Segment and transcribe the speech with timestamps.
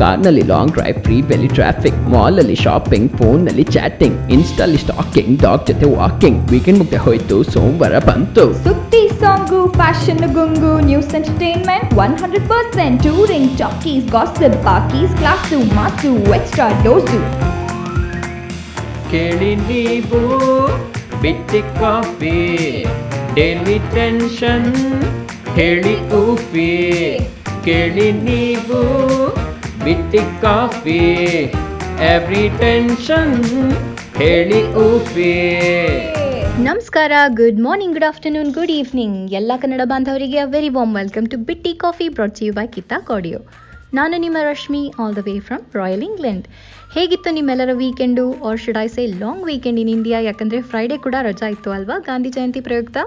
[0.00, 5.64] ಕಾರ್ನಲ್ಲಿ long drive free ಬೆಲಿ traffic mall ಅಲ್ಲಿ ಶಾಪಿಂಗ್ ಫೋನ್ ನಲ್ಲಿ ಚಾಟಿಂಗ್ ಇನ್ಸ್ಟಾಲ್ ಸ್ಟಾಕಿಂಗ್ ಡಾಗ್
[5.68, 12.48] ಜೊತೆ ವಾಕಿಂಗ್ ವೀಕೆಂಡ್ ಮುಗ್ದೆ ಹೋಯ್ತು ಸೋಮವಾರ ಬಂತು ಸುದ್ದಿ song fashion ಗುಂಗು news entertainment one hundred
[12.48, 17.20] percent touring talkies gossip ಪಾಕೀಸ್ class mass extra dose
[19.10, 20.20] ಕೇಳಿ ನೀವು
[21.22, 22.38] ಬಿಟ್ಟಿ ಕಾಫಿ
[23.34, 24.68] ಡೈಲಿ ಟೆನ್ಷನ್
[25.54, 26.70] ಹೇಳಿ ಊಫಿ
[27.64, 28.80] ಕೇಳಿ ನೀವು
[29.85, 30.99] ಬಿಟ್ಟಿ ಕಾಫಿ
[32.07, 33.35] ಎವ್ರಿ ಟೆನ್ಷನ್
[34.17, 35.33] ಹೇಳಿ ಊಫಿ
[36.65, 41.73] ನಮಸ್ಕಾರ good morning good afternoon good evening ಎಲ್ಲ ಕನ್ನಡ ಬಾಂಧವರಿಗೆ very warm welcome to Bitti
[41.75, 43.39] coffee brought you by Keisha ಕಾಡಿಯೋ
[43.93, 46.45] ನಾನು ನಿಮ್ಮ Rashmi all the way from royal England
[46.95, 51.47] ಹೇಗಿತ್ತು ನಿಮ್ಮೆಲ್ಲರ weekend or should I say long weekend in India ಯಾಕಂದರೆ Friday ಕೂಡ ರಜಾ
[51.47, 52.97] ಇತ್ತು ಅಲ್ವಾ, ಗಾಂಧಿ ಜಯಂತಿ ಪ್ರಯುಕ್ತ?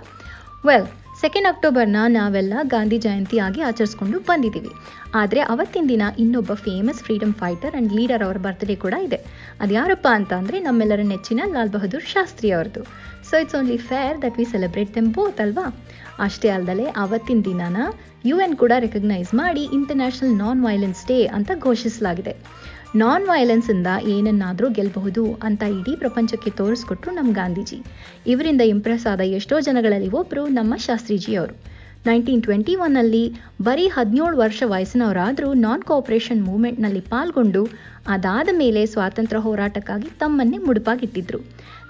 [0.64, 0.86] ವೆಲ್
[1.22, 4.72] ಸೆಕೆಂಡ್ ಅಕ್ಟೋಬರ್ನ ನಾವೆಲ್ಲ ಗಾಂಧಿ ಜಯಂತಿ ಆಗಿ ಆಚರಿಸ್ಕೊಂಡು ಬಂದಿದ್ದೀವಿ.
[5.20, 9.18] ಆದರೆ ಅವತ್ತಿನ ದಿನ ಇನ್ನೊಬ್ಬ famous freedom fighter and leader ಅವರ ಬರ್ತ್ಡೇ ಕೂಡ ಇದೆ.
[9.62, 12.82] ಅದು ಯಾರಪ್ಪ ಅಂತ ಅಂದರೆ ನಮ್ಮೆಲ್ಲರ ನೆಚ್ಚಿನ ಲಾಲ್ ಬಹದ್ದೂರ್ ಶಾಸ್ತ್ರಿ ಅವ್ರದ್ದು.
[13.28, 15.66] So it's only fair that we celebrate them both ಅಲ್ವಾ?
[16.26, 17.78] ಅಷ್ಟೇ ಅಲ್ಲದೆ ಅವತ್ತಿನ ದಿನನ
[18.28, 22.34] ಯು ಎನ್ ಕೂಡ ರೆಕಗ್ನೈಸ್ ಮಾಡಿ ಇಂಟರ್ನ್ಯಾಷನಲ್ ನಾನ್ ವೈಲೆನ್ಸ್ ಡೇ ಅಂತ ಘೋಷಿಸಲಾಗಿದೆ.
[22.94, 27.82] ನಾನ್ ವೈಲೆನ್ಸಿಂದ ಏನನ್ನಾದರೂ ಗೆಲ್ಲಬಹುದು ಅಂತ ಇಡೀ ಪ್ರಪಂಚಕ್ಕೆ ತೋರಿಸ್ಕೊಟ್ರು ನಮ್ಮ ಗಾಂಧೀಜಿ.
[28.26, 31.54] ಇವರಿಂದ ಇಂಪ್ರೆಸ್ ಆದ ಎಷ್ಟೋ ಜನಗಳಲ್ಲಿ ಒಬ್ಬರು ನಮ್ಮ ಶಾಸ್ತ್ರೀಜಿಯವರು.
[32.06, 37.68] ನೈನ್ಟೀನ್ ಟ್ವೆಂಟಿ ಒನ್ನಲ್ಲಿ ಬರೀ ಹದಿನೇಳು ವರ್ಷ ವಯಸ್ಸಿನವರಾದರೂ ನಾನ್ ಕೋಆಪರೇಷನ್ ಮೂವ್ಮೆಂಟ್ನಲ್ಲಿ ಪಾಲ್ಗೊಂಡು
[38.06, 41.38] ಅದಾದ ಮೇಲೆ ಸ್ವಾತಂತ್ರ್ಯ ಹೋರಾಟಕ್ಕಾಗಿ ತಮ್ಮನ್ನೇ ಮುಡುಪಾಗಿಟ್ಟಿದ್ರು.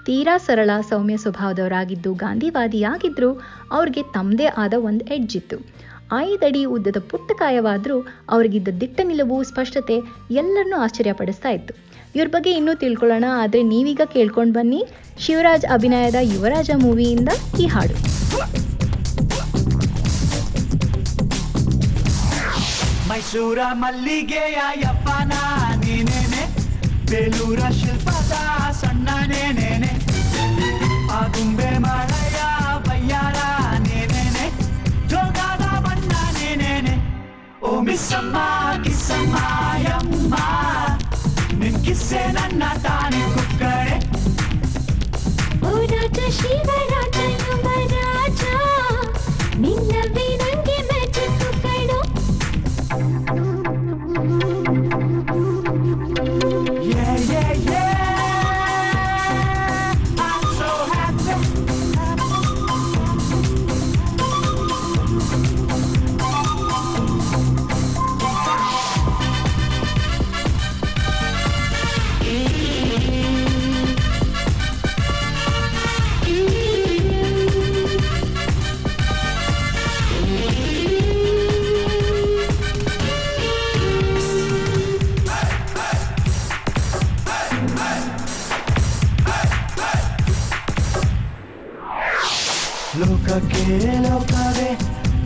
[0.07, 3.41] ತೀರಾ ಸರಳ ಸೌಮ್ಯ ಸ್ವಭಾವದವರಾಗಿದ್ದು ಗಾಂಧಿವಾದಿಯಾಗಿದ್ದರೂ
[3.73, 5.88] ಅವ್ರಿಗೆ ತಮ್ಮದೇ ಆದ ಒಂದು ಎಡ್ಜ್ ಇತ್ತು.
[6.17, 7.97] ಐದಡಿ ಉದ್ದದ ಪುಟ್ಟ ಕಾಯವಾದರೂ
[8.31, 9.97] ಅವರಿಗಿದ್ದ ದಿಟ್ಟ ನಿಲುವು, ಸ್ಪಷ್ಟತೆ
[10.31, 11.75] ಎಲ್ಲರನ್ನೂ ಆಶ್ಚರ್ಯಪಡಿಸ್ತಾ ಇತ್ತು.
[12.17, 14.81] ಇವ್ರ ಬಗ್ಗೆ ಇನ್ನೂ ತಿಳ್ಕೊಳ್ಳೋಣ, ಆದರೆ ನೀವೀಗ ಕೇಳ್ಕೊಂಡು ಬನ್ನಿ.
[15.19, 17.29] ಶಿವರಾಜ್ ಅಭಿನಯದ ಯುವರಾಜ ಮೂವಿಯಿಂದ
[17.61, 17.97] ಈ ಹಾಡು.
[23.09, 25.33] ಮೈಸೂರ ಮಲ್ಲಿಗೆಯ ಯಪ್ಪನ
[25.85, 26.45] ನೀನೇನೆ
[27.11, 28.35] ಬೇಲೂರ ಶಿಲ್ಪದ
[28.81, 29.93] ಸಣ್ಣ ನೇನೇನೆ
[31.21, 32.18] ಆಗುಂಬೆ ಮಳೆಯ
[37.99, 38.41] ಓ ಮಿಸ್ಸಮ್ಮ
[38.83, 39.37] ಕಿಸ್ಸಮ್ಮ
[39.85, 40.35] ಯಮ್ಮ
[41.61, 43.97] ನಿನ್ ಕಿಸ್ಸೆ ನನ್ನ ತಾನೆ ಕುಕ್ಕಡೆ
[45.63, 45.73] ಓ
[46.39, 47.08] ಶಿವರಾಜ
[93.41, 94.71] ಲೋಕವೇ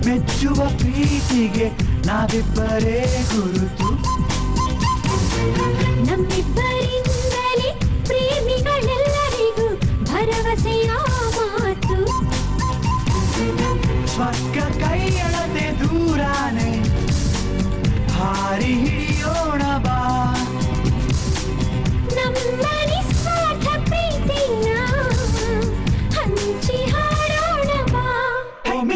[0.07, 1.69] ಮೆಚ್ಚುವ ಪ್ರೀತಿಗೆ
[2.07, 3.01] ನಾವಿಬ್ಬರೇ
[3.33, 3.89] ಗುರುತು.
[6.07, 6.72] ನಮ್ಮಿಬ್ಬರಿಂದಲೇ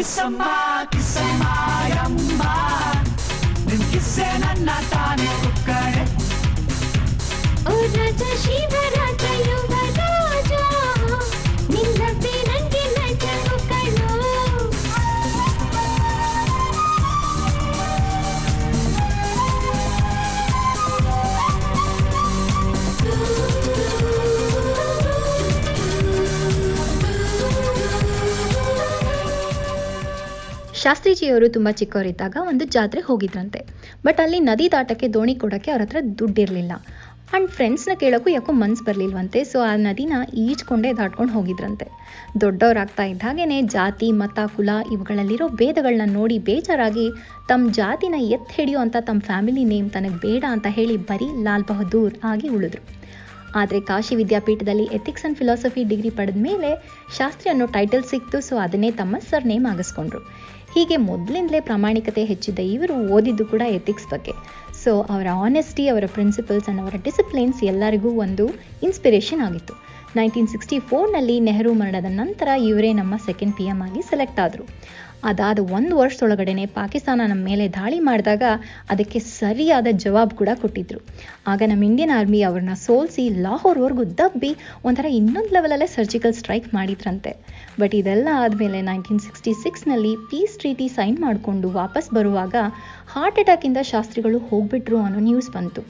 [0.07, 0.43] ಓ ಮಿಸ್ಸಮ್ಮ
[0.91, 1.43] ಕಿಸ್ಸಮ್ಮ
[1.89, 2.43] ಯಮ್ಮ
[3.65, 6.03] ನಿನ್ ಕಿಸ್ಸೆ ನನ್ನ ತಾನೆ ಕುಕ್ಕಡೆ
[30.87, 33.59] ಶಾಸ್ತ್ರೀಜಿಯವರು ತುಂಬ ಚಿಕ್ಕವರಿದ್ದಾಗ ಒಂದು ಜಾತ್ರೆ ಹೋಗಿದ್ರಂತೆ.
[34.05, 36.73] ಬಟ್ ಅಲ್ಲಿ ನದಿ ದಾಟಕ್ಕೆ ದೋಣಿ ಕೊಡೋಕ್ಕೆ ಅವ್ರ ಹತ್ರ ದುಡ್ಡಿರಲಿಲ್ಲ.
[37.31, 40.13] ಆ್ಯಂಡ್ ಫ್ರೆಂಡ್ಸ್ನ ಕೇಳೋಕ್ಕೂ ಯಾಕೋ ಮನ್ಸು ಬರಲಿಲ್ವಂತೆ ಸೊ ಆ ನದಿನ
[40.43, 41.85] ಈಜ್ಕೊಂಡೇ ದಾಟ್ಕೊಂಡು ಹೋಗಿದ್ರಂತೆ.
[42.43, 47.07] ದೊಡ್ಡವರಾಗ್ತಾ ಇದ್ದಾಗೇ ಜಾತಿ, ಮತ, ಕುಲ ಇವುಗಳಲ್ಲಿರೋ ಭೇದಗಳನ್ನ ನೋಡಿ ಬೇಜಾರಾಗಿ
[47.51, 52.15] ತಮ್ಮ ಜಾತಿನ ಎತ್ತು ಹಿಡಿಯೋ ಅಂತ ತಮ್ಮ ಫ್ಯಾಮಿಲಿ ನೇಮ್ ತನಗೆ ಬೇಡ ಅಂತ ಹೇಳಿ ಬರೀ ಲಾಲ್ ಬಹದ್ದೂರ್
[52.31, 52.83] ಆಗಿ ಉಳಿದ್ರು.
[53.55, 56.69] ಆದರೆ ಕಾಶಿ ವಿದ್ಯಾಪೀಠದಲ್ಲಿ ಎಥಿಕ್ಸ್ ಅಂಡ್ ಫಿಲಾಸಫಿ ಡಿಗ್ರಿ ಪಡೆದ ಮೇಲೆ
[57.17, 60.21] ಶಾಸ್ತ್ರಿ ಅನ್ನೋ ಟೈಟಲ್ ಸಿಕ್ತು ಸೊ ಅದನ್ನೇ ತಮ್ಮ ಸರ್ ನೇಮ್ ಆಗಿಸ್ಕೊಂಡ್ರು.
[60.73, 64.33] ಹೀಗೆ ಮೊದಲಿಂದಲೇ ಪ್ರಾಮಾಣಿಕತೆ ಹೆಚ್ಚಿದ್ದ ಇವರು ಓದಿದ್ದು ಕೂಡ ಎಥಿಕ್ಸ್ ಬಗ್ಗೆ.
[64.83, 68.45] ಸೊ ಅವರ ಆನೆಸ್ಟಿ ಅವರ ಪ್ರಿನ್ಸಿಪಲ್ಸ್ ಆ್ಯಂಡ್ ಅವರ ಡಿಸಿಪ್ಲಿನ್ಸ್ ಎಲ್ಲರಿಗೂ ಒಂದು
[68.83, 69.73] ಇನ್ಸ್ಪಿರೇಷನ್ ಆಗಿತ್ತು.
[70.15, 74.65] ನೈನ್ಟೀನ್ ಸಿಕ್ಸ್ಟಿ ಫೋರ್ನಲ್ಲಿ ನೆಹರು ಮರಣದ ನಂತರ ಇವರೇ ನಮ್ಮ ಸೆಕೆಂಡ್ ಪಿ ಎಂ ಆಗಿ ಸೆಲೆಕ್ಟ್ ಆದರು.
[75.23, 78.43] ಅದಾದ ಒಂದು ವರ್ಷದೊಳಗಡೆನೆ ಪಾಕಿಸ್ತಾನ ನಮ್ಮ ಮೇಲೆ ದಾಳಿ ಮಾಡಿದಾಗ
[78.89, 80.99] ಅದಕ್ಕೆ ಸರಿಯಾದ ಜವಾಬ್ ಕೂಡ ಕೊಟ್ಟಿದ್ರು.
[81.47, 84.55] ಆಗ ನಮ್ಮ ಇಂಡಿಯನ್ ಆರ್ಮಿ ಅವ್ರನ್ನ ಸೋಲಿಸಿ ಲಾಹೋರ್ವರೆಗೂ ದಬ್ಬಿ
[84.89, 87.33] ಒಂಥರ ಇನ್ನೊಂದು ಲೆವೆಲಲ್ಲೇ ಸರ್ಜಿಕಲ್ ಸ್ಟ್ರೈಕ್ ಮಾಡಿದ್ರಂತೆ.
[87.79, 92.55] ಬಟ್ ಇದೆಲ್ಲ ಆದಮೇಲೆ ನೈನ್ಟೀನ್ ಸಿಕ್ಸ್ಟಿ ಸಿಕ್ಸ್ನಲ್ಲಿ ಪೀಸ್ ಟ್ರೀಟಿ ಸೈನ್ ಮಾಡಿಕೊಂಡು ವಾಪಸ್ ಬರುವಾಗ
[93.15, 95.83] ಹಾರ್ಟ್ ಅಟ್ಯಾಕಿಂದ ಶಾಸ್ತ್ರಿಗಳು ಹೋಗ್ಬಿಟ್ರು ಅನ್ನೋ ನ್ಯೂಸ್ ಬಂತು.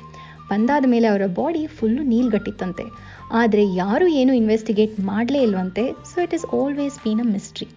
[0.50, 2.84] ಬಂದಾದ ಮೇಲೆ ಅವರ ಬಾಡಿ ಫುಲ್ಲು ನೀಲ್ಗಟ್ಟಿತ್ತಂತೆ.
[3.32, 7.68] ಆದರೆ ಯಾರೂ ಏನು ಇನ್ವೆಸ್ಟಿಗೇಟ್ ಮಾಡಲೇ ಇಲ್ವಂತೆ so it is always been a mystery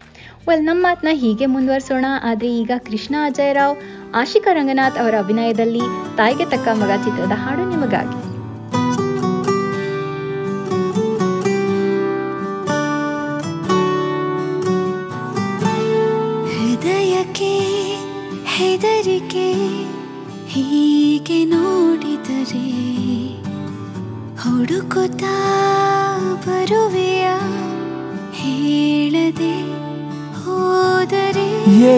[0.49, 2.05] well ನಮ್ಮ ಮಾತನ್ನ ಹೀಗೆ ಮುಂದುವರಿಸೋಣ.
[2.23, 3.77] ಆದರೆ ಈಗ ಕೃಷ್ಣ ಅಜಯ್ ರಾವ್,
[4.15, 5.81] ಆಶಿಕಾ ರಂಗನಾಥ್ ಅವರ ಅಭಿನಯದಲ್ಲಿ
[6.17, 8.30] ತಾಯಿಗೆ ತಕ್ಕ ಮಗ ಚಿತ್ರದ ಹಾಡು ನಿಮಗಾಗಿ.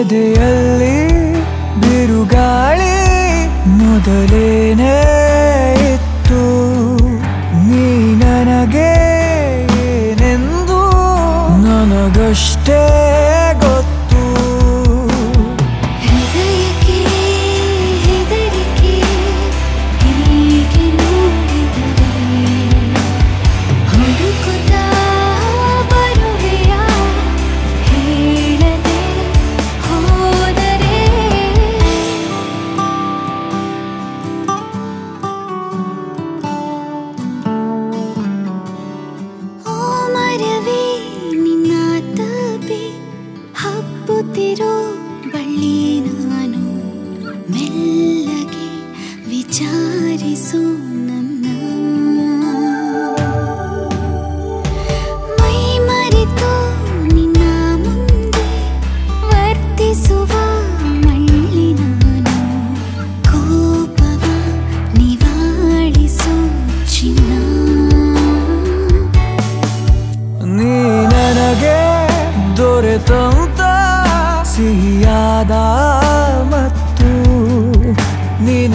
[0.02, 0.81] ಎದೆಯಲ್ಲಿ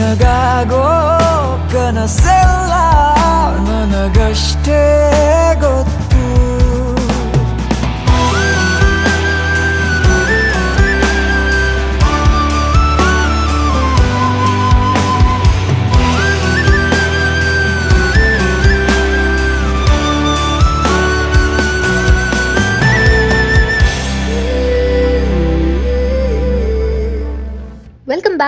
[0.08, 0.84] ನಿನಗಾಗೋ
[1.72, 2.74] ಕನಸೆಲ್ಲ
[3.68, 4.82] ನನಗಷ್ಟೇ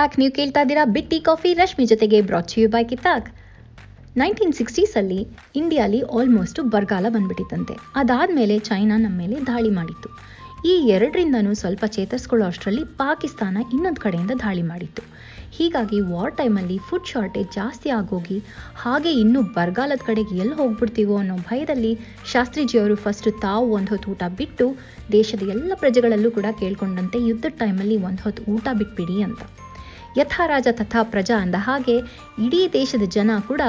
[0.01, 1.51] Back ನೀವು ಕೇಳ್ತಾ ಇದ್ದೀರಾ ಬಿಟ್ಟಿ ಕಾಫಿ?
[1.61, 3.27] ರಶ್ಮಿ ಜೊತೆಗೆ ಬ್ರಾಚ್ ಯು ಬೈ ಕಿತಾಕ್
[4.21, 5.19] ನೈನ್ಟೀನ್ ಸಿಕ್ಸ್ಟೀಸಲ್ಲಿ
[5.61, 7.75] ಇಂಡಿಯಾಲಿ ಆಲ್ಮೋಸ್ಟು ಬರಗಾಲ ಬಂದ್ಬಿಟ್ಟಿತ್ತಂತೆ.
[8.01, 10.09] ಅದಾದಮೇಲೆ ಚೈನಾ ನಮ್ಮ ಮೇಲೆ ದಾಳಿ ಮಾಡಿತ್ತು.
[10.71, 15.05] ಈ ಎರಡರಿಂದನೂ ಸ್ವಲ್ಪ ಚೇತರಿಸ್ಕೊಳ್ಳೋ ಅಷ್ಟರಲ್ಲಿ ಪಾಕಿಸ್ತಾನ ಇನ್ನೊಂದು ಕಡೆಯಿಂದ ದಾಳಿ ಮಾಡಿತ್ತು.
[15.59, 18.39] ಹೀಗಾಗಿ ವಾರ್ ಟೈಮಲ್ಲಿ ಫುಡ್ ಶಾರ್ಟೇಜ್ ಜಾಸ್ತಿ ಆಗೋಗಿ
[18.83, 21.93] ಹಾಗೆ ಇನ್ನೂ ಬರಗಾಲದ ಕಡೆಗೆ ಎಲ್ಲಿ ಹೋಗ್ಬಿಡ್ತೀವೋ ಅನ್ನೋ ಭಯದಲ್ಲಿ
[22.35, 24.67] ಶಾಸ್ತ್ರೀಜಿಯವರು ಫಸ್ಟ್ ತಾವು ಒಂದು ಹೊತ್ತು ಊಟ ಬಿಟ್ಟು
[25.19, 29.43] ದೇಶದ ಎಲ್ಲ ಪ್ರಜೆಗಳಲ್ಲೂ ಕೂಡ ಕೇಳ್ಕೊಂಡಂತೆ ಯುದ್ಧದ ಟೈಮಲ್ಲಿ ಒಂದು ಹೊತ್ತು ಊಟ ಬಿಟ್ಬಿಡಿ ಅಂತ.
[30.17, 31.97] ಯಥಾ ರಾಜ ತಥಾ ಪ್ರಜಾ ಅಂದ ಹಾಗೆ
[32.39, 33.61] ಇಡೀ ದೇಶದ ಜನ ಕೂಡ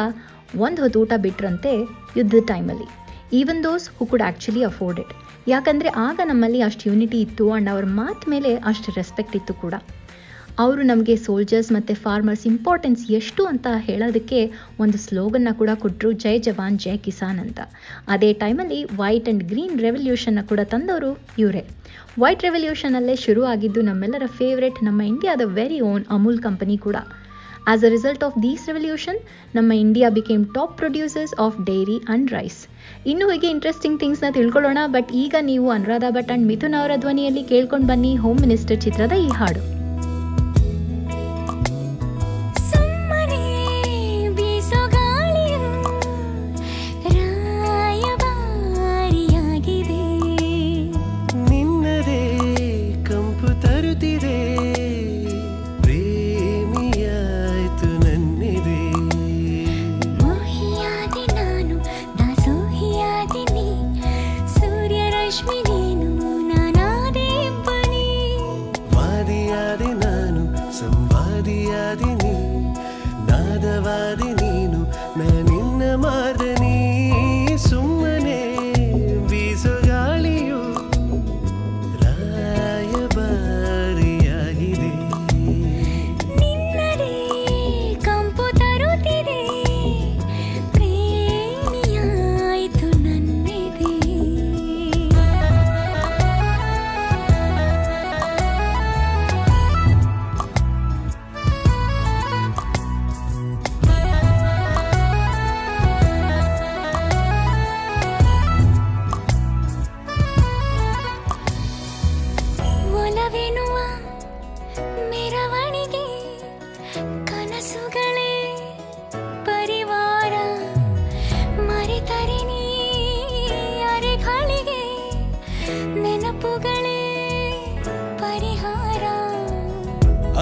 [0.55, 1.71] ಒಂದು ಹೊತ್ತು ಊಟ ಬಿಟ್ರಂತೆ
[2.17, 2.87] ಯುದ್ಧದ ಟೈಮಲ್ಲಿ
[3.33, 5.13] even those who could actually afford it
[5.47, 9.73] ಯಾಕಂದರೆ ಆಗ ನಮ್ಮಲ್ಲಿ ಅಷ್ಟು ಯೂನಿಟಿ ಇತ್ತು ಆ್ಯಂಡ್ ಅವ್ರ ಮಾತು ಮೇಲೆ ಅಷ್ಟು ರೆಸ್ಪೆಕ್ಟ್ ಇತ್ತು ಕೂಡ.
[10.63, 14.39] ಅವರು ನಮಗೆ ಸೋಲ್ಜರ್ಸ್ ಮತ್ತು ಫಾರ್ಮರ್ಸ್ ಇಂಪಾರ್ಟೆನ್ಸ್ ಎಷ್ಟು ಅಂತ ಹೇಳೋದಕ್ಕೆ
[14.79, 17.59] ಒಂದು ಸ್ಲೋಗನ್ನ ಕೂಡ ಕೊಟ್ಟರು ಜೈ ಜವಾನ್, ಜೈ ಕಿಸಾನ್ ಅಂತ.
[18.07, 21.63] ಅದೇ ಟೈಮಲ್ಲಿ ವೈಟ್ ಆ್ಯಂಡ್ ಗ್ರೀನ್ ರೆವಲ್ಯೂಷನ್ನ ಕೂಡ ತಂದವರು ಇವರೇ.
[22.23, 26.95] ವೈಟ್ ರೆವಲ್ಯೂಷನಲ್ಲೇ ಶುರು ಆಗಿದ್ದು ನಮ್ಮೆಲ್ಲರ ಫೇವ್ರೆಟ್ ನಮ್ಮ ಇಂಡಿಯಾದ ವೆರಿ ಓನ್ ಅಮೂಲ್ ಕಂಪನಿ ಕೂಡ.
[27.71, 29.19] As a result of these revolution
[29.55, 32.61] ನಮ್ಮ India became top producers of dairy and rice
[33.11, 37.87] ಇನ್ನೂ ಹೀಗೆ ಇಂಟ್ರೆಸ್ಟಿಂಗ್ ಥಿಂಗ್ಸ್ನ ತಿಳ್ಕೊಳ್ಳೋಣ ಬಟ್ ಈಗ ನೀವು ಅನುರಾಧ ಭಟ್ ಆ್ಯಂಡ್ ಮಿಥುನ್ ಅವರ ಧ್ವನಿಯಲ್ಲಿ ಕೇಳ್ಕೊಂಡು
[37.87, 39.61] ಬನ್ನಿ ಹೋಮ್ ಮಿನಿಸ್ಟರ್ ಚಿತ್ರದ ಈ ಹಾಡು.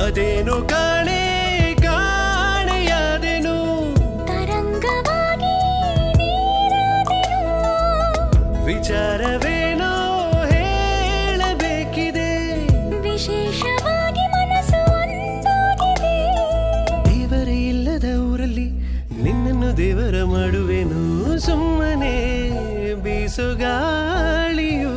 [0.09, 3.55] ಅದೇನು ಕಾಣೆ ಕಾಣೆಯಾದೆನು?
[4.27, 5.57] ತರಂಗವಾಗಿ
[8.65, 9.91] ವಿಚಾರವೇನೋ
[10.45, 12.55] ಹೇಳಬೇಕಿದೆ.
[13.01, 14.81] ವಿಶೇಷವಾಗಿ ಮನಸ್ಸು
[17.05, 18.69] ದೇವರೇ ಇಲ್ಲದ ಊರಲ್ಲಿ
[19.23, 21.39] ನಿನ್ನನ್ನು ದೇವರ ಮಾಡುವೆನು.
[21.39, 22.15] ಸುಮ್ಮನೆ
[22.95, 24.95] ಬೀಸುಗಾಳಿಯು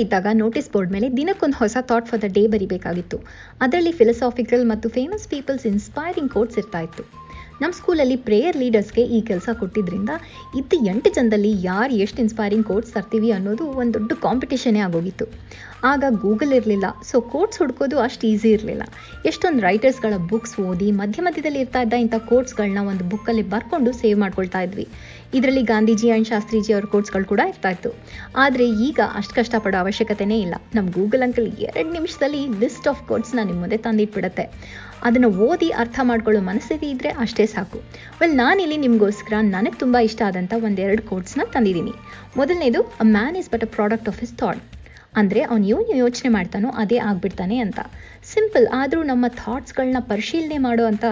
[0.00, 3.18] ಇದ್ದಾಗ ನೋಟಿಸ್ ಬೋರ್ಡ್ ಮೇಲೆ ದಿನಕ್ಕೊಂದು ಹೊಸ ಥಾಟ್ ಫಾರ್ ದ ಡೇ ಬರಿಬೇಕಾಗಿತ್ತು.
[3.60, 7.04] ಅದರಲ್ಲಿ ಫಿಲಸಾಫಿಕಲ್ ಮತ್ತು ಫೇಮಸ್ ಪೀಪಲ್ಸ್ ಇನ್ಸ್ಪೈರಿಂಗ್ ಕೋಟ್ಸ್ ಇರ್ತಾ ಇತ್ತು
[7.60, 10.10] ನಮ್ಮ ಸ್ಕೂಲಲ್ಲಿ ಪ್ರೇಯರ್ ಲೀಡರ್ಸ್ಗೆ ಈ ಕೆಲಸ ಕೊಟ್ಟಿದ್ರಿಂದ
[10.54, 15.26] ಇದ್ದ ಎಂಟು ಜನದಲ್ಲಿ ಯಾರು ಎಷ್ಟು ಇನ್ಸ್ಪೈರಿಂಗ್ ಕೋಟ್ಸ್ ತರ್ತೀವಿ ಅನ್ನೋದು ಒಂದು ದೊಡ್ಡ ಕಾಂಪಿಟೇಷನೇ ಆಗೋಗಿತ್ತು.
[15.90, 16.86] ಆಗ ಗೂಗಲ್ ಇರಲಿಲ್ಲ.
[17.08, 18.84] ಸೊ ಕೋಟ್ಸ್ ಹುಡ್ಕೋದು ಅಷ್ಟು ಈಸಿ ಇರಲಿಲ್ಲ.
[19.30, 24.60] ಎಷ್ಟೊಂದು ರೈಟರ್ಸ್ಗಳ ಬುಕ್ಸ್ ಓದಿ ಮಧ್ಯ ಮಧ್ಯದಲ್ಲಿ ಇರ್ತಾ ಇದ್ದ ಇಂಥ ಕೋಟ್ಸ್ಗಳನ್ನ ಒಂದು ಬುಕ್ಕಲ್ಲಿ ಬರ್ಕೊಂಡು ಸೇವ್ ಮಾಡ್ಕೊಳ್ತಾ
[24.66, 24.86] ಇದ್ವಿ.
[25.38, 27.90] ಇದರಲ್ಲಿ ಗಾಂಧೀಜಿ ಆ್ಯಂಡ್ ಶಾಸ್ತ್ರೀಜಿ ಅವ್ರ ಕೋಟ್ಸ್ಗಳು ಕೂಡ ಇರ್ತಾ ಇತ್ತು.
[28.44, 30.54] ಆದರೆ ಈಗ ಅಷ್ಟು ಕಷ್ಟಪಡೋ ಅವಶ್ಯಕತೆನೇ ಇಲ್ಲ.
[30.76, 34.46] ನಮ್ಮ ಗೂಗಲ್ ಅಂಕಲ್ ಎರಡು ನಿಮಿಷದಲ್ಲಿ ಲಿಸ್ಟ್ ಆಫ್ ಕೋಟ್ಸ್ನ ನಿಮ್ಮ ಮುಂದೆ ತಂದಿಟ್ಬಿಡತ್ತೆ.
[35.08, 37.78] ಅದನ್ನು ಓದಿ ಅರ್ಥ ಮಾಡ್ಕೊಳ್ಳೋ ಮನಸ್ಥಿತಿ ಇದ್ದರೆ ಅಷ್ಟೇ ಸಾಕು.
[38.20, 41.94] ವೆಲ್ ನಾನಿಲ್ಲಿ ನಿಮಗೋಸ್ಕರ ನನಗೆ ತುಂಬ ಇಷ್ಟ ಆದಂಥ ಒಂದೆರಡು ಕೋಟ್ಸ್ನ ತಂದಿದ್ದೀನಿ.
[42.40, 44.62] ಮೊದಲನೇದು a man is but a product of his thought
[45.20, 47.80] ಅಂದರೆ ಅವನು ಏನು ಯೋಚನೆ ಮಾಡ್ತಾನೋ ಅದೇ ಆಗಿಬಿಡ್ತಾನೆ ಅಂತ.
[48.32, 51.04] ಸಿಂಪಲ್ ಆದರೂ ನಮ್ಮ ಥಾಟ್ಸ್ಗಳನ್ನ ಪರಿಶೀಲನೆ ಮಾಡೋ ಅಂತ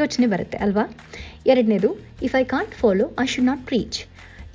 [0.00, 0.84] ಯೋಚನೆ ಬರುತ್ತೆ, ಅಲ್ವಾ?
[1.52, 1.90] ಎರಡನೇದು
[2.28, 3.98] if I can't follow I should not preach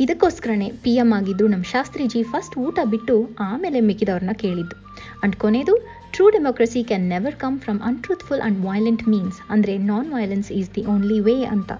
[0.03, 3.15] ಇದಕ್ಕೋಸ್ಕರನೇ P M ಆಗಿದ್ದು ನಮ್ಮ ಶಾಸ್ತ್ರಿಜಿ ಫಸ್ಟ್ ಊಟ ಬಿಟ್ಟು
[3.49, 4.75] ಆಮೇಲೆ ಮಿಕ್ಕಿದವ್ರನ್ನ ಕೇಳಿದ್ದು.
[5.23, 5.75] ಅಂಡ್ ಕೊನೆಯದು
[6.15, 10.83] true democracy can never come from untruthful and violent means ಅಂದರೆ non violence is the
[10.93, 11.71] only way ಅಂತ.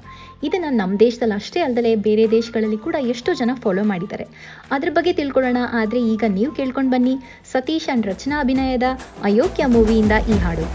[0.47, 4.25] ಇದನ್ನು ನಮ್ಮ ದೇಶದಲ್ಲಿ ಅಷ್ಟೇ ಅಲ್ಲದೆ ಬೇರೆ ದೇಶಗಳಲ್ಲಿ ಕೂಡ ಎಷ್ಟೋ ಜನ ಫಾಲೋ ಮಾಡಿದ್ದಾರೆ.
[4.75, 7.15] ಅದ್ರ ಬಗ್ಗೆ ತಿಳ್ಕೊಳ್ಳೋಣ ಆದರೆ ಈಗ ನೀವು ಕೇಳ್ಕೊಂಡು ಬನ್ನಿ.
[7.51, 8.87] ಸತೀಶ್ ಅಂಡ್ ರಚನಾ ಅಭಿನಯದ
[9.29, 10.65] ಅಯೋಗ್ಯ ಮೂವಿಯಿಂದ ಈ ಹಾಡು.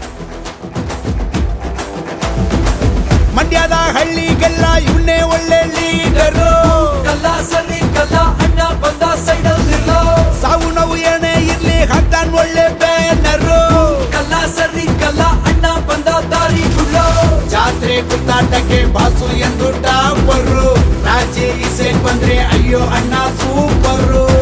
[3.37, 6.51] ಮಂಡ್ಯದ ಹಳ್ಳಿಗೆಲ್ಲ ಇವನ್ನೇ ಒಳ್ಳೆ ಲೀಡರು.
[7.07, 10.01] ಕಲ್ಲ ಸರಿ ಕಲ್ಲ ಅಣ್ಣ ಬಂದ ಸೈಡಲ್ಲಿರೋ
[10.41, 13.61] ಸಾವು ನೋವು ಏನೇ ಇರ್ಲಿ ಹಾಕ್ತಾನ್ ಒಳ್ಳೆ ಬ್ಯಾನರು
[14.15, 15.21] ಕಲ್ಲ ಸರಿ ಕಲ್ಲ
[17.71, 20.73] ಜಾತ್ರೆ ಕುತ್ತಾಟಕ್ಕೆ ಬಾಸು ಎಂದು ಟಾಪರು.
[21.05, 24.40] ರಾಜೇ ಇಸೆ ಬಂದ್ರೆ ಅಯ್ಯೋ ಅಣ್ಣ ಸೂಪರು.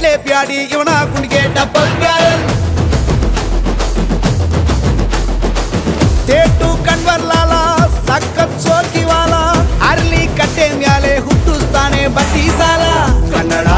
[0.00, 2.42] ಕಟ್ಲೆ ಬ್ಯಾಡಿ ಇವನ ಕುಣಿಗೆ ಡಬ್ಬಲ್ ಬ್ಯಾರಲ್
[6.28, 7.52] ತೇಟು ಕಣ್ವರ್ಲಾಲ
[8.08, 9.34] ಸಖತ್ ಸೋಕಿವಾಲ
[9.88, 12.84] ಅರ್ಲಿ ಕಟ್ಟೆ ಮ್ಯಾಲೆ ಹುಟ್ಟಿಸ್ತಾನೆ ಬಡ್ಡಿ ಸಾಲ
[13.32, 13.68] ಕನ್ನಡ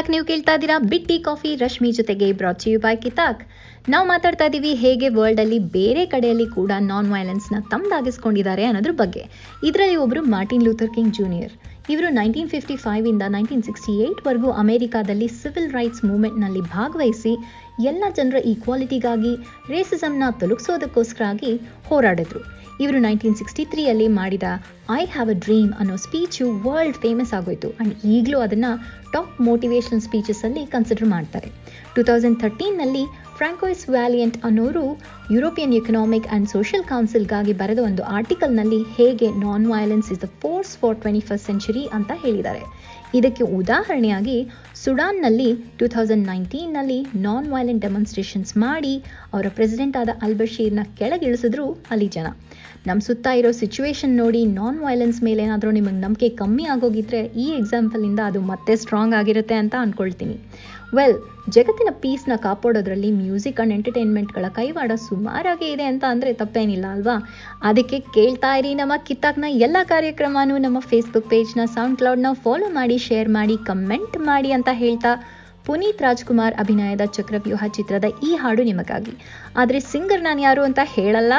[0.00, 3.40] ಬ್ಯಾಕ್ ನೀವು ಕೇಳ್ತಾ ಇದ್ದೀರಾ ಬಿಟ್ಟಿ ಕಾಫಿ, ರಶ್ಮಿ ಜೊತೆಗೆ ಬ್ರಾಚ್ ಯು ಬೈ ಕಿತಾಕ್.
[3.92, 9.24] ನಾವು ಮಾತಾಡ್ತಾ ಇದ್ದೀವಿ ಹೇಗೆ ವರ್ಲ್ಡಲ್ಲಿ ಬೇರೆ ಕಡೆಯಲ್ಲಿ ಕೂಡ ನಾನ್ ವಯೋಲೆನ್ಸ್ನ ತಮ್ದಾಗಿಸ್ಕೊಂಡಿದ್ದಾರೆ ಅನ್ನೋದ್ರ ಬಗ್ಗೆ.
[9.68, 11.52] ಇದರಲ್ಲಿ ಒಬ್ಬರು ಮಾರ್ಟಿನ್ ಲೂಥರ್ ಕಿಂಗ್ ಜೂನಿಯರ್
[11.94, 17.34] ಇವರು ನೈನ್ಟೀನ್ ಫಿಫ್ಟಿ ಫೈವಿಂದ ನೈನ್ಟೀನ್ ಸಿಕ್ಸ್ಟಿ ಏಯ್ಟ್ವರೆಗೂ ಅಮೆರಿಕಾದಲ್ಲಿ ಸಿವಿಲ್ ರೈಟ್ಸ್ ಮೂವ್ಮೆಂಟ್ನಲ್ಲಿ ಭಾಗವಹಿಸಿ
[17.90, 19.34] ಎಲ್ಲ ಜನರ ಈಕ್ವಾಲಿಟಿಗಾಗಿ
[19.74, 21.52] ರೇಸಿಸಮ್ನ ತೊಲಗಿಸೋದಕ್ಕೋಸ್ಕರಾಗಿ
[21.90, 22.42] ಹೋರಾಡಿದ್ರು.
[22.82, 24.46] ಇವರು ನೈನ್ಟೀನ್ ಸಿಕ್ಸ್ಟಿ ತ್ರೀಯಲ್ಲಿ ಮಾಡಿದ
[24.98, 27.68] ಐ ಹ್ಯಾವ್ ಅ ಡ್ರೀಮ್ ಅನ್ನೋ ಸ್ಪೀಚು ವರ್ಲ್ಡ್ ಫೇಮಸ್ ಆಗೋಯ್ತು.
[27.72, 28.70] ಆ್ಯಂಡ್ ಈಗಲೂ ಅದನ್ನು
[29.14, 31.48] ಟಾಪ್ ಮೋಟಿವೇಶನಲ್ ಸ್ಪೀಚಸಲ್ಲಿ ಕನ್ಸಿಡರ್ ಮಾಡ್ತಾರೆ.
[31.94, 33.04] ಟೂ ತೌಸಂಡ್ ಥರ್ಟೀನಲ್ಲಿ
[33.38, 34.84] ಫ್ರಾಂಕೋಯಿಸ್ ವ್ಯಾಲಿಯಂಟ್ ಅನ್ನೋರು
[35.34, 40.98] ಯುರೋಪಿಯನ್ ಎಕನಾಮಿಕ್ ಆ್ಯಂಡ್ ಸೋಷಿಯಲ್ ಕೌನ್ಸಿಲ್ಗಾಗಿ ಬರೆದ ಒಂದು ಆರ್ಟಿಕಲ್ನಲ್ಲಿ ಹೇಗೆ non violence is the force for
[41.04, 42.62] twenty first century ಅಂತ ಹೇಳಿದ್ದಾರೆ.
[43.18, 44.36] ಇದಕ್ಕೆ ಉದಾಹರಣೆಯಾಗಿ
[44.82, 48.92] ಸುಡಾನ್ನಲ್ಲಿ ಟೂ ತೌಸಂಡ್ ನೈನ್ಟೀನ್ನಲ್ಲಿ ನಾನ್ ವಯಲೆಂಟ್ ಡೆಮಾನ್ಸ್ಟ್ರೇಷನ್ಸ್ ಮಾಡಿ
[49.34, 52.28] ಅವರ ಪ್ರೆಸಿಡೆಂಟ್ ಆದ ಅಲ್ಬಶೀರ್ನ ಕೆಳಗಿಳಿಸಿದ್ರು ಅಲ್ಲಿ ಜನ.
[52.86, 58.20] ನಮ್ಮ ಸುತ್ತ ಇರೋ ಸಿಚುವೇಶನ್ ನೋಡಿ ನಾನ್ ವೈಲೆನ್ಸ್ ಮೇಲೆ ಏನಾದರೂ ನಿಮಗೆ ನಂಬಿಕೆ ಕಮ್ಮಿ ಆಗೋಗಿದ್ರೆ ಈ ಎಕ್ಸಾಂಪಲಿಂದ
[58.28, 60.36] ಅದು ಮತ್ತೆ ಸ್ಟ್ರಾಂಗ್ ಆಗಿರುತ್ತೆ ಅಂತ ಅಂದ್ಕೊಳ್ತೀನಿ
[60.94, 61.16] ವೆಲ್
[61.48, 67.16] ಜಗತ್ತಿನ ಪೀಸ್ನ ಕಾಪಾಡೋದ್ರಲ್ಲಿ ಮ್ಯೂಸಿಕ್ ಆ್ಯಂಡ್ ಎಂಟರ್ಟೈನ್ಮೆಂಟ್ಗಳ ಕೈವಾಡ ಸುಮಾರಾಗಿ ಇದೆ ಅಂತ ಅಂದರೆ ತಪ್ಪೇನಿಲ್ಲ ಅಲ್ವಾ?
[67.62, 73.30] ಅದಕ್ಕೆ ಕೇಳ್ತಾ ಇರಿ ನಮ್ಮ ಕಿತ್ತಾಕ್ನ ಎಲ್ಲ ಕಾರ್ಯಕ್ರಮನೂ ನಮ್ಮ ಫೇಸ್ಬುಕ್ ಪೇಜ್ನ ಸೌಂಡ್ ಕ್ಲೌಡ್ನ ಫಾಲೋ ಮಾಡಿ ಶೇರ್
[73.38, 75.12] ಮಾಡಿ ಕಮೆಂಟ್ ಮಾಡಿ ಅಂತ ಹೇಳ್ತಾ
[75.66, 79.12] ಪುನೀತ್ ರಾಜ್ಕುಮಾರ್ ಅಭಿನಯದ ಚಕ್ರವ್ಯೂಹ ಚಿತ್ರದ ಈ ಹಾಡು ನಿಮಗಾಗಿ.
[79.56, 81.34] ಆದರೆ ಸಿಂಗರ್ ನಾನು ಯಾರು ಅಂತ ಹೇಳಲ್ಲ.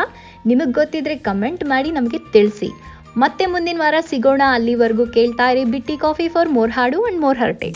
[0.46, 2.70] ನಿಮಗೆ ಗೊತ್ತಿದ್ರೆ ಕಮೆಂಟ್ ಮಾಡಿ ನಮಗೆ ತಿಳಿಸಿ.
[3.18, 7.72] ಮತ್ತೆ ಮುಂದಿನ ವಾರ ಸಿಗೋಣ ಅಲ್ಲಿವರೆಗೂ ಕೇಳ್ತಾ ಇರಿ ಬಿಟ್ಟಿ ಕಾಫಿ ಫಾರ್ ಮೋರ್ ಹಾಡು ಅಂಡ್ ಮೋರ್ ಹರ್ಟೆ.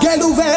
[0.00, 0.52] ಗೆಲುವೆ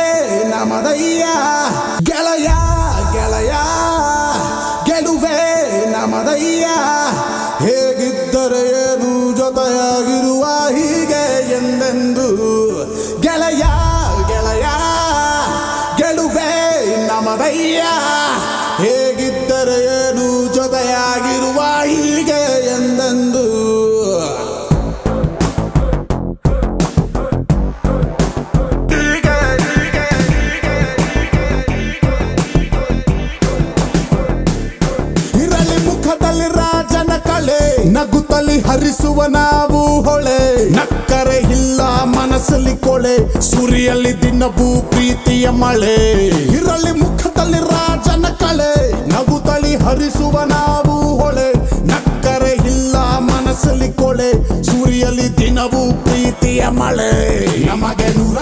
[37.86, 40.70] ನಗುತ್ತಲಿ ಹರಿಸುವ ನಾವು ಹೊಳೆ.
[40.70, 43.42] ನಕ್ಕರೆ ಇಲ್ಲ ಮನಸ್ಸಲ್ಲಿ ಕೊಳೆ.
[43.42, 46.28] ಸುರಿಯಲ್ಲಿ ದಿನವೂ ಪ್ರೀತಿಯ ಮಳೆ.
[46.28, 48.92] ಇರಲಿ ಮುಖದಲ್ಲಿ ರಾಜನ ಕಳೆ.
[49.10, 51.54] ನಗುತ್ತಲಿ ಹರಿಸುವ ನಾವು ಹೊಳೆ.
[51.88, 54.64] ನಕ್ಕರೆ ಇಲ್ಲ ಮನಸ್ಸಲ್ಲಿ ಕೊಳೆ.
[54.64, 57.46] ಸುರಿಯಲ್ಲಿ ದಿನವೂ ಪ್ರೀತಿಯ ಮಳೆ.
[57.66, 58.38] ನಮಗೆ ನೂರ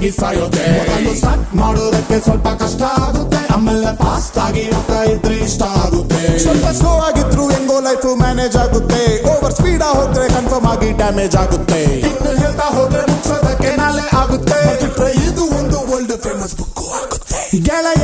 [0.00, 0.66] ಆಗಿ ಸಾಯೋದೆ
[1.20, 3.40] ಸ್ಟಾರ್ಟ್ ಮಾಡೋದಕ್ಕೆ ಸ್ವಲ್ಪ ಕಷ್ಟ ಆಗುತ್ತೆ.
[3.54, 6.20] ಆಮೇಲೆ ಫಾಸ್ಟ್ ಆಗಿ ಹೋಗ್ತಾ ಇದ್ರೆ ಇಷ್ಟ ಆಗುತ್ತೆ.
[6.44, 9.02] ಸ್ವಲ್ಪ ಸ್ಲೋ ಆಗಿದ್ರು ಹೆಂಗೋ ಲೈಫ್ ಮ್ಯಾನೇಜ್ ಆಗುತ್ತೆ.
[9.32, 11.80] ಓವರ್ ಸ್ಪೀಡ್ ಹೋದ್ರೆ ಕನ್ಫರ್ಮ್ ಆಗಿ ಡ್ಯಾಮೇಜ್ ಆಗುತ್ತೆ.
[12.10, 14.60] ಇನ್ನು ಹೇಳ್ತಾ ಹೋದ್ರೆ ಮುಗಿಸೋದಕ್ಕೆ ನಾಳೆ ಆಗುತ್ತೆ.
[15.26, 17.42] ಇದು ಒಂದು ವರ್ಲ್ಡ್ ಫೇಮಸ್ ಬುಕ್ ಆಗುತ್ತೆ.
[17.68, 17.99] ಗೆಳೆಯ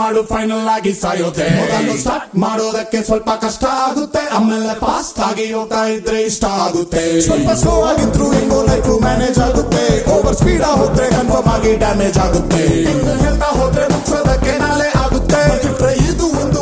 [0.00, 1.46] ಮಾಡು ಫೈನಲ್ ಆಗಿ ಸಾಯೋದೆ.
[1.60, 4.22] ಮೊದಲು ಸ್ಟಾರ್ಟ್ ಮಾಡೋದಕ್ಕೆ ಸ್ವಲ್ಪ ಕಷ್ಟ ಆಗುತ್ತೆ.
[4.38, 7.04] ಆಮೇಲೆ ಫಾಸ್ಟ್ ಆಗಿ ಹೋಗ್ತಾ ಇದ್ರೆ ಇಷ್ಟ ಆಗುತ್ತೆ.
[7.28, 9.84] ಸ್ವಲ್ಪ ಸ್ಲೋ ಆಗಿದ್ರು ಹೆಂಗೋ ಲೈಫ್ ಮ್ಯಾನೇಜ್ ಆಗುತ್ತೆ.
[10.14, 12.62] ಓವರ್ ಸ್ಪೀಡ್ ಹೋದ್ರೆ ಕನ್ಫರ್ಮ್ ಆಗಿ ಡ್ಯಾಮೇಜ್ ಆಗುತ್ತೆ.
[13.24, 15.42] ಹೇಳ್ತಾ ಹೋದ್ರೆ ಮುಗಿಸೋದಕ್ಕೆ ನಾಳೆ ಆಗುತ್ತೆ.
[16.10, 16.55] ಇದು ಒಂದು